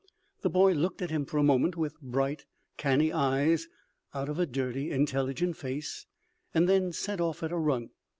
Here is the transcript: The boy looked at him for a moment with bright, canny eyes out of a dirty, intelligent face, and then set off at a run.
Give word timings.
The 0.41 0.49
boy 0.49 0.73
looked 0.73 1.03
at 1.03 1.11
him 1.11 1.27
for 1.27 1.37
a 1.37 1.43
moment 1.43 1.77
with 1.77 2.01
bright, 2.01 2.47
canny 2.75 3.13
eyes 3.13 3.67
out 4.15 4.29
of 4.29 4.39
a 4.39 4.47
dirty, 4.47 4.89
intelligent 4.89 5.57
face, 5.57 6.07
and 6.55 6.67
then 6.67 6.91
set 6.91 7.21
off 7.21 7.43
at 7.43 7.51
a 7.51 7.57
run. 7.59 7.91